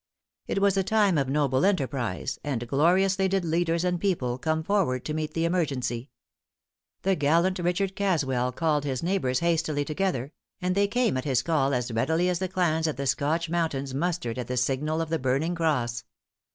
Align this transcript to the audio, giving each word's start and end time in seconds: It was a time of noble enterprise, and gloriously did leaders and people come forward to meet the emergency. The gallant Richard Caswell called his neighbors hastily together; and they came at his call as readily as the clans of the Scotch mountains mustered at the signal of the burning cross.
It 0.47 0.57
was 0.57 0.77
a 0.77 0.83
time 0.83 1.19
of 1.19 1.29
noble 1.29 1.63
enterprise, 1.63 2.39
and 2.43 2.67
gloriously 2.67 3.27
did 3.27 3.45
leaders 3.45 3.83
and 3.85 4.01
people 4.01 4.39
come 4.39 4.63
forward 4.63 5.05
to 5.05 5.13
meet 5.13 5.35
the 5.35 5.45
emergency. 5.45 6.09
The 7.03 7.13
gallant 7.15 7.59
Richard 7.59 7.95
Caswell 7.95 8.51
called 8.51 8.83
his 8.83 9.03
neighbors 9.03 9.41
hastily 9.41 9.85
together; 9.85 10.33
and 10.59 10.73
they 10.73 10.87
came 10.87 11.17
at 11.17 11.25
his 11.25 11.43
call 11.43 11.71
as 11.71 11.91
readily 11.91 12.29
as 12.29 12.39
the 12.39 12.47
clans 12.49 12.87
of 12.87 12.95
the 12.95 13.05
Scotch 13.05 13.47
mountains 13.47 13.93
mustered 13.93 14.39
at 14.39 14.47
the 14.47 14.57
signal 14.57 15.01
of 15.01 15.09
the 15.09 15.19
burning 15.19 15.53
cross. 15.53 16.03